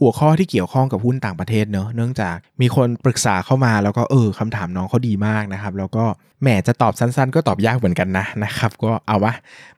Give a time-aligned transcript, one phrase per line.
[0.00, 6.04] หัวข้อที่เกี่ยวข้องกับหุ้นต่างประเทศเนอะเนื่องจากมีคนปรึกษาเข้ามาแล้วก็เออคำถามน้องเขาดีมากนะครับ แล้วก็
[6.42, 9.32] แหมจะตอบสั้นๆ ก็ตอบยากเหมือนกันนะนะครับ ก็เอาวะ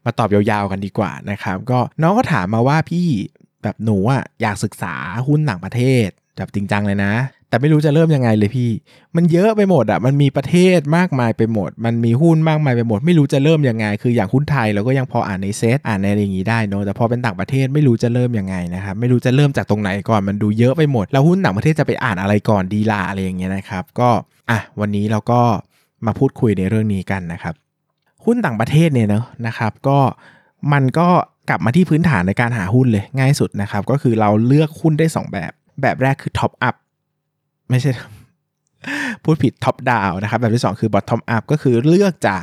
[0.05, 3.07] มาตอบยาวๆกันดีกว่านะครับ ก็น้องก็ถามมาว่าพี่
[3.63, 4.95] แบบหนูอะอยากศึกษา
[5.29, 7.13] หุ้นต่างประเทศแบบจริงจังเลยนะ
[7.51, 8.71] แต่ไม่รู้จะเริ่มยังไงเลยพี่
[9.17, 24.11] มันเยอะไปหมดอะ มันมีประเทศมากมายไปหมด มันมีหุ้นมากมายไปหมด ไม่รู้จะเริ่มยังไง คืออย่างหุ้นไทยเราก็ยังพออ่านในเซตอ่านในอะไรอย่างนี้ได้เนอะแต่พอเป็นต่างประเทศไม่รู้จะเริ่มยังไงนะครับ ไม่รู้จะเริ่มจากตรงไหนก่อน มันดูเยอะไปหมด แล้วหุ้นต่างประเทศจะไปอ่านอะไรก่อนดีล่าอะไรอย่างเงี้ยนะครับ ก็
[24.51, 25.41] อะวันนี้เราก็
[26.07, 27.55] มาพูดคุยในเรื่องนี้กันนะครับ
[28.25, 29.99] หุ้นต่างประเทศเนี่ยเนอะนะครับ ก็
[30.73, 31.09] มันก็
[31.49, 36.75] กลับมาที่พื้นฐานในการหาหุ้นเลยง่ายสุดนะครับ ก็คือเราเลือกหุ้นได้ 2 แบบ แบบแรกคือ top up
[37.71, 37.93] ไม่ใช่
[39.25, 42.43] พูดผิด top down นะครับแบบที่ 2 คือ bottom up ก็คือเลือกจาก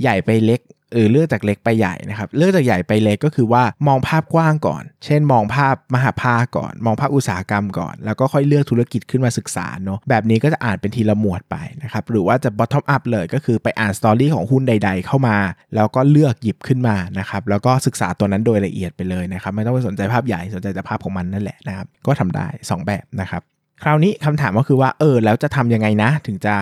[0.00, 0.62] ใหญ่ไปเล็ก
[0.94, 15.36] หรือเลือกจากเล็กไปใหญ่นะครับเลือกจากใหญ่ไปเล็กก็คือว่ามองภาพกว้างก่อน เช่น มองภาพมหภาคก่อน มองภาพอุตสาหกรรมก่อน แล้วก็ค่อยเลือกธุรกิจขึ้นมาศึกษาเนาะแบบนี้ก็จะอ่านเป็นทีละหมวดไปนะครับหรือว่าจะ bottom up เลยก็คือไปอ่านสตอรี่ของหุ้นใด ๆ เข้ามา
[15.74, 23.42] แล้วก็เลือกหยิบขึ้นมานะครับแล้วก็ศึกษาตัวนั้นโดยละเอียดไปเลยนะครับไม่ต้องไปสนใจภาพใหญ่สนใจแต่ภาพของมันนั่นแหละนะครับก็ทำได้ 2 แบบนะครับ
[23.82, 26.54] คราวนี้คำถามก็คือว่าเออแล้วจะทำยังไงนะ ถึงจะ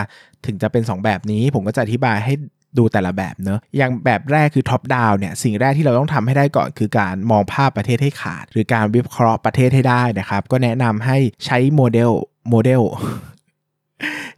[0.47, 2.35] ถึงจะเป็น 2 แบบนี้ ผมก็จะอธิบายให้
[2.79, 12.11] ดูแต่ละแบบเนอะอย่างแบบแรกคือท็อปดาวเนี่ยสิ่งแรกที่เราต้องทำให้ได้ก่อนคือการมองภาพประเทศให้ขาด หรือการวิเคราะห์ประเทศให้ได้นะครับ ก็แนะนำให้ใช้โมเดล
[12.51, 12.83] โมเดล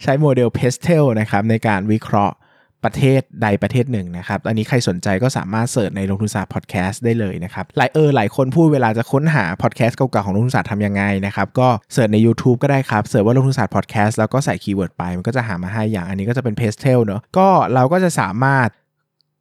[0.03, 2.35] ใช้โมเดล PESTEL นะครับในการวิเคราะห์
[2.85, 16.07] ประเทศใดประเทศหนึ่งนะครับ อันนี้ใครสนใจก็สามารถ search ในลงทุนศาสตร์พอดแคสต์ได้เลยนะครับ หลายเออหลายคนพูดเวลาจะค้นหาพอดแคสต์เก่าๆของลงทุนศาสตร์ทำยังไงนะครับ ก็ search ใน YouTube ก็ได้ครับ search ว่าลงทุนศาสตร์พอดแคสต์แล้วก็ใส่ keyword ไป มันก็จะหามาให้อย่าง
[16.09, 18.69] อันนี้ก็จะเป็น PESTEL เนอะก็เราก็จะสามารถ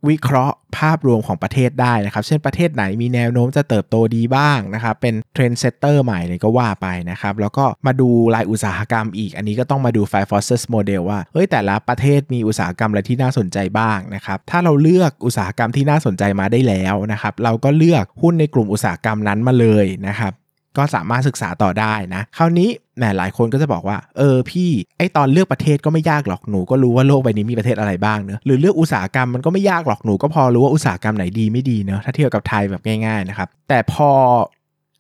[0.10, 20.34] วิเคราะห์ภาพรวมของประเทศได้นะครับ เช่นประเทศไหนมีแนวโน้มจะเติบโตดีบ้างนะครับ เป็น trendsetter ใหม่เลยก็ว่าไปนะครับ แล้วก็มาดูรายอุตสาหกรรมอีก อันนี้ก็ต้องมาดู Five Forces Model ว่าเฮ้ยแต่ละประเทศมีอุตสาหกรรมอะไรที่น่าสนใจบ้างนะครับ ถ้าเราเลือกอุตสาหกรรมที่น่าสนใจมาได้แล้วนะครับ เราก็เลือกหุ้นในกลุ่มอุตสาหกรรมนั้นมาเลยนะครับ
[20.78, 34.12] ก็สามารถศึกษาต่อได้นะคราวนี้แหมหลายคนก็จะบอกว่า เออพี่ไอตอนเลือกประเทศก็ไม่ยากหรอกหนูก็รู้ว่าโลกใบนี้มีประเทศอะไรบ้างเนอะหรือเลือกอุตสาหกรรมมันก็ไม่ยากหรอกหนูก็พอรู้ว่าอุตสาหกรรมไหนดีไม่ดีเนอะถ้าเทียบกับไทยแบบง่ายๆนะครับแต่พอ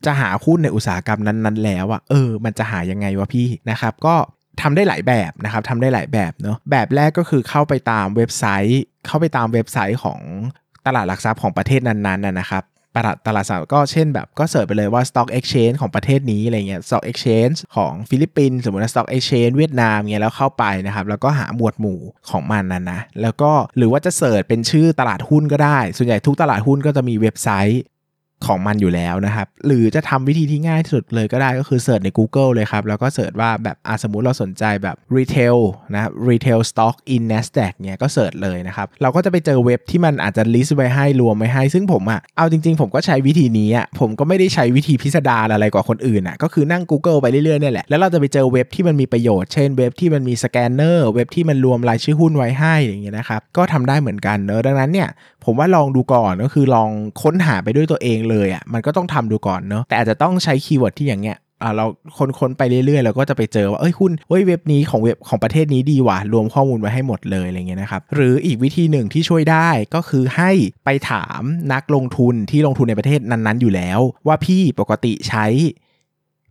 [0.05, 4.15] จะหาหุ้นในอุตสาหกรรมนั้นๆ แล้วอะเออ มันจะหายังไงวะพี่นะครับ ก็
[4.61, 10.19] ทำได้หลายแบบนะครับทำได้หลายแบบเนอะแบบแรกก็คือเข้าไปตามเว็บไซต์ เข้าไปตามเว็บไซต์ของ
[10.85, 12.63] ตลาดหลักทรัพย์ของประเทศนั้นๆนะครับ
[12.97, 21.99] ตลาดตลาดสาก็เช่นแบบก็ search ไปเลยว่า Stock Exchange ของประเทศนี้อะไรเงี้ย Stock Exchange ของฟิลิปปินส์สมมติว่า Stock Exchange เวียดนามเงี้ยแล้วเข้าไปนะครับ แล้วก็หาหมวดหมู่
[22.29, 27.81] ของมันนั่นะ แล้วก็หรือว่าจะ search เป็นชื่อตลาดหุ้นก็ได้ ส่วนใหญ่ทุกตลาดหุ้นก็จะมีเว็บไซต์
[28.45, 35.57] ของมันอยู่แล้วนะครับ หรือจะทำวิธีที่ง่ายที่สุดเลยก็ได้ก็คือเสิร์ชใน Google เลยครับ แล้วก็ search ว่าแบบสมมุติเราสนใจแบบ retail
[35.93, 47.19] นะครับ retail stock in Nasdaq เนี่ยก็ search เลยนะครับ เราก็จะไปเจอเว็บที่มันอาจจะ list ไว้ให้รวมไว้ให้ ซึ่งผมอะเอาจริง ๆ ผมก็ใช้วิธีนี้อะผมก็ไม่ได้ใช้วิธีพิสดารอะไรกว่าคนอื่นอะก็คือนั่ง Google
[47.21, 55.09] ไปเรื่อยๆเนี่ยแหละแล้วเราจะไปเจอเว็บที่มันมีประโยชน์เช่นเว็บที่มันมีสแกนเนอร์เว็บที่มันรวมรายชื่อหุ้นไว้ให้อย่างเงี้ยนะครับก็ทำได้เหมือนกันเนอะดังนั้นเนี่ย
[55.45, 56.89] ผมว่าลองดูก่อนก็คือลอง
[57.21, 61.85] ค้นหาไปด้วยตัวเองเลยอะมันก็ต้องทำดูก่อนเนาะแต่อาจจะต้องใช้คีย์เวิร์ดที่อย่างเงี้ยอ่าเรา
[62.39, 70.51] ค้นๆไปเรื่อยๆเราก็จะไปเจอว่าเอ้ยหุ้นเฮ้ยเว็บนี้ของเว็บของประเทศนี้ดีว่ะรวมข้อมูลไว้ให้หมดเลยอะไรเงี้ยนะครับหรืออีกวิธีหนึ่งที่ช่วยได้ก็คือให้
[70.85, 71.41] ไปถาม
[71.73, 75.45] นักลงทุนที่ลงทุนในประเทศนั้นๆ อยู่แล้ว ว่าพี่ปกติใช้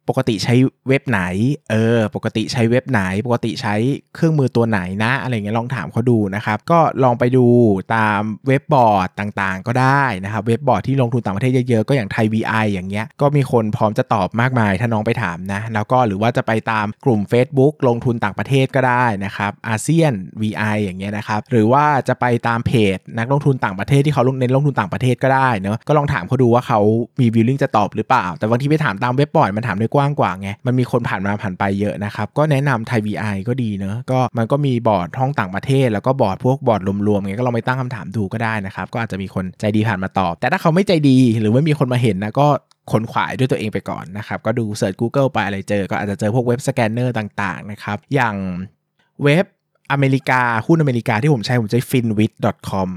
[0.08, 0.54] ปกติใช้
[0.88, 1.22] เว็บไหน
[1.70, 3.74] เออ ปกติใช้เว็บไหน ปกติใช้
[4.14, 7.46] เครื่องมือตัวไหนนะ อะไรเงี้ยลองถามเขาดูนะครับ ก็ลองไปดู
[7.94, 20.12] ตามเว็บบอร์ดต่างๆ ก็ได้นะครับ เว็บบอร์ดที่ลงทุนต่างประเทศเยอะๆ ก็อย่างไทย VI อย่างเงี้ย ก็มีคนพร้อมจะตอบมากมาย ถ้าน้องไปถามนะ แล้วก็หรือว่าจะไปตามกลุ่ม Facebook ลงทุนต่างประเทศก็ได้นะครับ อาเซียน
[20.42, 26.80] VI อย่างเงี้ยนะครับ หรือว่าจะไปตามเพจนักลงทุนต่างประเทศที่เขาลงเน้นลงทุนต่างประเทศก็ได้เนาะก็ลองถามเขาดูว่าเขา
[27.20, 42.46] มี willing จะตอบหรือเปล่า แต่บางทีไปถามตามเว็บบอร์ดมันถามได้กว้างกว่าไง มันมีคนผ่านมาผ่านไปเยอะนะครับ ก็แนะนำไทย VI ก็ดีเนอะก็มันก็มีบอร์ดห้องต่างประเทศ แล้วก็บอร์ดพวกบอร์ดรวมๆเงี้ยก็ลองไปตั้งคำถามดูก็ได้นะครับก็อาจจะมีคนใจดีผ่านมาตอบ แต่ถ้าเขาไม่ใจดีหรือไม่มีคนมาเห็นนะก็
[42.92, 48.36] ขวนขวายด้วยตัวเองไปก่อนนะครับ ก็ดู search Google ไปอะไรเจอ ก็อาจจะเจอพวกเว็บสแกนเนอร์ต่างๆนะครับอย่าง
[49.24, 49.44] เว็บ
[49.92, 52.88] อเมริกาหุ้นอเมริกาที่ผมใช้ผมใช้ finviz.com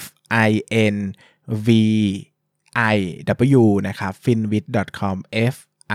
[0.00, 0.02] f
[0.48, 0.50] i
[0.94, 0.96] n
[1.66, 1.68] v
[2.94, 2.98] i
[3.60, 5.16] z นะครับ finviz.com
[5.52, 5.54] f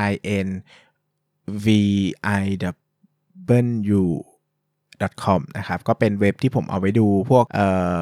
[0.09, 0.11] i
[0.45, 0.47] n
[1.65, 1.67] v
[2.41, 2.45] i
[3.99, 4.03] w
[5.23, 7.59] com นะครับก็เป็นเว็บที่ผมเอาไว้ดูพวกเอ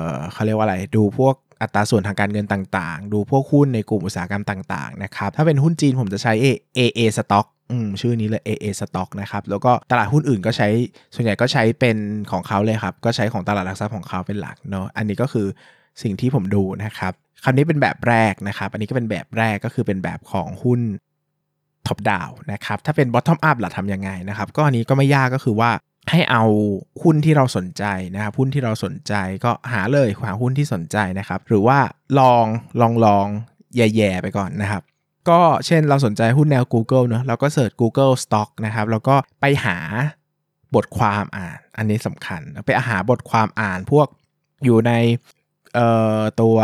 [0.08, 6.34] อเขาเรียกว่าอะไรดูพวกอัตราส่วนทางการเงินต่างๆ ดูพวกหุ้นในกลุ่มอุตสาหกรรมต่างๆนะครับถ้าเป็นหุ้นจีนผมจะใช้
[6.78, 10.68] AA Stock อืมชื่อนี้เลย AA Stock นะครับแล้วก็ตลาดหุ้นอื่นก็ใช้
[11.16, 11.98] ส่วนใหญ่ก็ใช้เป็น
[12.32, 15.48] ของเขาเลยครับ ก็ใช้ของตลาดหลักทรัพย์ของเขาเป็นหลักเนาะอันนี้ก็คือ
[16.02, 17.14] สิ่งที่ผมดูนะครับ
[17.44, 20.82] คำนี้เป็นแบบแรกนะครับ อันนี้ก็เป็นแบบแรกก็คือเป็นแบบของหุ้น
[21.88, 25.72] top down นะครับถ้าเป็น bottom up ล่ะทำยังไงนะครับก็อันนี้ก็ไม่ยากก็คือว่า
[26.12, 26.44] ให้เอา
[27.04, 29.14] หุ้นที่เราสนใจนะครับหุ้นที่เราสนใจ
[29.46, 31.80] ก็หาเลยหาหุ้นที่สนใจนะครับ หรือว่า
[32.20, 32.46] ลอง
[32.82, 33.28] ลองลอง
[33.76, 34.82] แหย่ๆไปก่อนนะครับ
[35.30, 39.78] ก็เช่นเราสนใจหุ้นแนว Google เนอะเราก็ search Google stock นะครับแล้วก็ไปหา
[40.76, 44.08] บทความอ่าน อันนี้สำคัญ ไปหาบทความอ่านพวก
[44.66, 44.92] อยู่ใน
[45.76, 45.88] เอ่
[46.20, 46.58] อตัว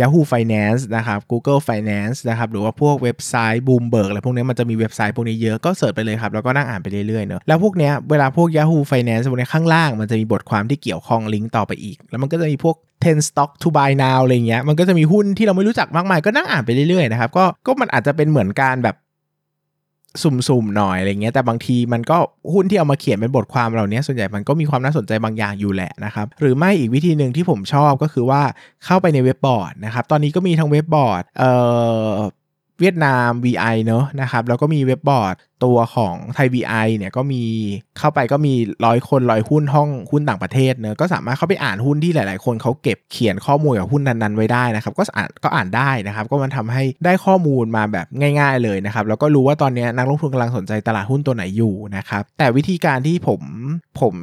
[0.00, 13.50] Yahoo Finance นะครับ Google Finance นะครับ หรือว่าพวกเว็บไซต์ Bloomberg อะไรพวกนี้มันจะมีเว็บไซต์พวกนี้เยอะก็เสิร์ชไปเลยครับ แล้วก็นั่งอ่านไปเรื่อยๆเนอะแล้วพวกเนี้ยเวลาพวก Yahoo Finance พวกนี้ข้างล่างมันจะมีบทความที่เกี่ยวข้องลิงก์ต่อไปอีก แล้วมันก็จะมีพวก10 stock
[13.62, 18.96] to buy now อะไรเงี้ยมันก็จะมีหุ้นที่เราไม่รู้จักมากมายก็นั่งอ่านไปเรื่อยๆนะครับก็ก็มันอาจจะเป็นเหมือนการแบบ
[20.22, 22.16] สุ่มๆหน่อยอะไรเงี้ยแต่บางทีมันก็
[22.52, 28.42] หุ้นที่เอามาเขียนเป็นบทความเหล่านี้ส่วนใหญ่มันก็มีความน่าสนใจบางอย่างอยู่แหละนะครับหรือไม่อีกวิธีหนึ่งที่ผมชอบก็คือว่า
[28.84, 31.52] เข้าไปในเว็บบอร์ดนะครับตอนนี้ก็มีทั้งเว็บบอร์ดเอ่
[32.06, 32.08] อ
[32.80, 35.34] เวียดนาม VI เนอะนะครับแล้วก็มีเว็บบอร์ด
[35.64, 37.42] ตัวของไทย VI เนี่ยก็มี
[37.98, 38.54] เข้าไปก็มี
[38.84, 48.06] ร้อยคนร้อยหุ้นห้องหุ้นต่างประเทศเนอะก็สามารถเข้าไปอ่านหุ้นที่หลาย ๆ คนเขาเก็บเขียนข้อมูลกับหุ้นนั้น ๆ ไว้ได้นะครับ ก็อ่านก็อ่านได้นะครับ ก็มันทำให้ได้ข้อมูลมาแบบ
[48.38, 53.40] ง่าย ๆ เลยนะครับ แล้วก็รู้ว่าตอนนี้นักลงทุนกำลังสนใจตลาดหุ้นตัวไหนอยู่นะครับ แต่วิธีการที่ผม
[54.00, 54.14] ผม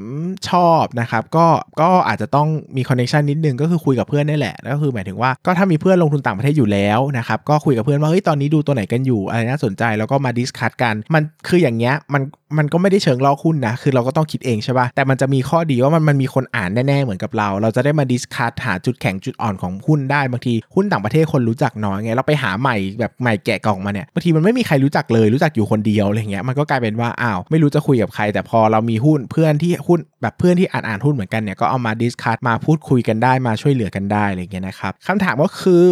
[0.50, 1.48] ชอบนะครับก็
[1.82, 2.48] ก็อาจจะต้อง
[2.78, 12.22] มี connection นิดนึงก็คือคุยกับเพื่อนนี่แหละก็คือหมายถึงว่าก็ถ้ามีเพื่อนลงทุนต่างประเทศอยู่แล้วนะครับก็คุยกับเพื่อนว่าเฮ้ยตอนนี้ดูตัวไหนกันอยู่อะไรน่าสนใจแล้วก็มา discuss กันมันคืออย่างเงี้ยมัน
[12.58, 31.58] มันก็ไม่ได้เชิงลอกหุ้นนะ คือเราก็ต้องคิดเองใช่ปะ่ะ แต่มันจะมีข้อดีว่ามันมันมีคนอ่านแน่ๆ เหมือนกับเรา เราจะได้มา discuss หาจุดแข็งจุดอ่อนของหุ้นได้ บางทีหุ้นต่างประเทศคนรู้จักน้อยไง เราไปหาใหม่แบบใหม่แกะกล่องมาเนี่ย บางทีมันไม่มีใครรู้จักเลย รู้จักอยู่คนเดียวอะไรเงี้ย มันก็กลายเป็นว่า อ้าว ไม่รู้จะคุยกับใคร แต่พอเรามีหุ้นเพื่อนที่หุ้นแบบเพื่อนที่อ่านอ่านหุ้นเหมือนกันเนี่ย
[31.62, 35.88] ก็เอามา discuss มาพูดคุยกันได้ มาช่วยเหลือกันได้อะไรเงี้ยนะครับคำถามก็คือ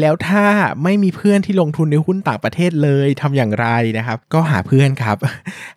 [0.00, 0.44] แล้วถ้า
[0.84, 3.66] ไม่มีเพื่อนที่ลงทุนในหุ้นต่างประเทศเลยทำอย่างไร
[3.98, 5.16] นะครับ ก็หาเพื่อนครับ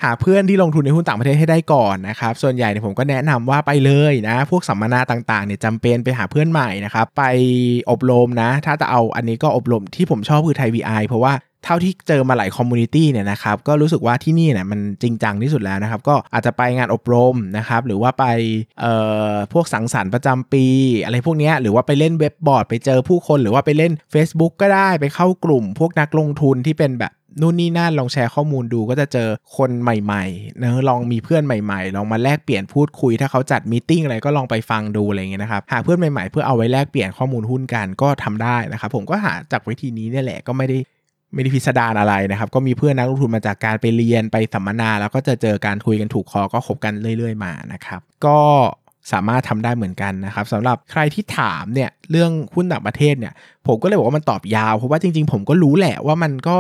[0.03, 7.23] หาเพื่อนที่ลงทุนในหุ้นต่างประเทศให้ได้ก่อนนะครับส่วนใหญ่เนี่ยผมก็แนะนำว่าไปเลยนะ พวกสัมมนาต่างๆเนี่ยจำเป็นไปหาเพื่อนใหม่นะครับไป
[7.91, 11.33] อบรมนะ ถ้าจะเอาอันนี้ก็อบรมที่ผมชอบคือไทย VI เพราะว่า
[11.65, 18.25] เท่าที่เจอมาหลาย community เนี่ยนะครับก็รู้สึกว่าที่นี่เนี่ยมันจริงจังที่สุดแล้วนะครับ ก็อาจจะไปงานอบรมนะครับ หรือว่าไป
[18.81, 18.93] เอ่
[19.31, 20.65] อพวกสังสรรค์ประจำปี
[21.03, 40.77] อะไรพวกนี้หรือว่าไปเล่นเว็บบอร์ดไปเจอผู้คน หรือว่าไปเล่น Facebook ก็ได้ไปเข้ากลุ่ม พวกนักลงทุนที่เป็นแบบนู่นนี่นั่นลองแชร์ข้อมูลดูก็จะเจอคนใหม่ๆนะลองมีเพื่อนใหม่ๆ ลองมาแลกเปลี่ยนพูดคุย ถ้าเขาจัดมีติ้งอะไรก็ลองไปฟังดูอะไรเงี้ยนะครับหาเพื่อนใหม่ๆ เพื่อเอาไว้แลกเปลี่ยนข้อมูลหุ้นกันก็ทำได้นะครับผมก็หาจากวิธีนี้เนี่ยแหละก็ไม่ได้
[41.33, 48.39] ไม่ได้พิสดารอะไรนะครับ ก็มีเพื่อนนักลงทุนมาจากการไปเรียนไปสัมมนา แล้วก็จะเจอการคุยกันถูกคอก็คบกันเรื่อย ๆ มานะครับ ก็
[49.11, 53.33] สามารถทำได้เหมือนกันนะครับสำหรับใครที่ถามเนี่ยเรื่องหุ้นต่างประเทศเนี่ย
[53.67, 56.59] ผมก็เลยบอกว่ามันตอบยาว เพราะว่าจริง ๆ ผมก็รู้แหละว่ามันก็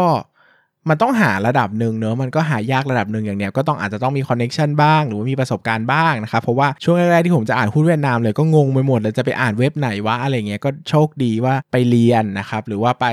[0.89, 13.05] มันต้องหาระดับหนึ่งเนอะมันก็หายากระดับหนึ่งอย่างเนี้ยก็ต้องอาจจะต้องมี connection บ้าง หรือว่ามีประสบการณ์บ้างนะครับ เพราะว่าช่วงแรกๆที่ผมจะอ่านหุ้นเวียดนามเลยก็งงไปหมดเลยจะไปอ่านเว็บไหนวะอะไรเงี้ยก็โชคดีว่าไปเรียนนะครับ หรือว่าไป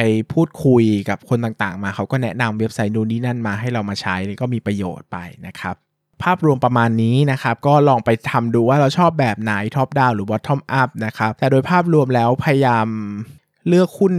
[0.00, 5.74] ไปพูดคุยกับคนต่างๆ มาเขาก็แนะนำเว็บไซต์นู้นนี่นั่นมาให้เรามาใช้ก็มีประโยชน์ไปนะครับ
[6.22, 12.86] ภาพรวมประมาณนี้นะครับ ก็ลองไปทำดูว่าเราชอบแบบไหน top down หรือ bottom up นะครับ แต่โดยภาพรวมแล้วพยายาม
[13.68, 14.14] เลือกหุ้น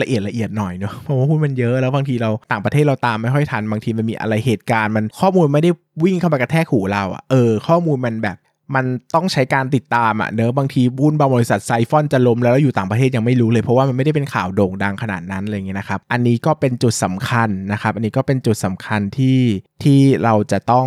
[0.00, 5.70] ละเอียดละเอียดหน่อยเนาะเพราะว่าหุ้นมันเยอะแล้วบางทีเราต่างประเทศเราตามไม่ค่อยทัน บางทีมันมีอะไรเหตุการณ์มันข้อมูลไม่ได้
[6.04, 8.36] วิ่งเข้าไปกระแทกหูเราอะเออข้อมูลมันแบบ
[8.74, 19.38] มันต้องใช้การติดตามอะเนอะบางทีหุ้นบางบริษัทไซฟอนจะล้มแล้วอยู่ต่างประเทศยังไม่รู้เลยเพราะว่ามันไม่ได้เป็นข่าวโด่งดังขนาดนั้นอะไรเงี้ยนะครับ อันนี้ก็เป็นจุดสำคัญนะครับ อันนี้ก็เป็นจุดสำคัญที่
[19.82, 20.86] ที่เราจะต้อง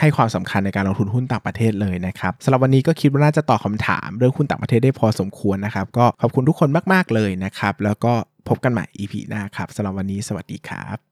[0.00, 8.12] ให้ความสำคัญในการลงทุนหุ้นต่างประเทศเลยนะครับสำหรับวันนี้ก็คิดว่าน่าจะตอบคำถามเรื่องหุ้นต่างประเทศได้พอสมควรนะครับ ก็ขอบคุณทุกคนมาก ๆเลยนะครับ แล้วก็
[8.48, 11.11] พบกันใหม่ EP หน้าครับสำหรับวันนี้สวัสดีครับ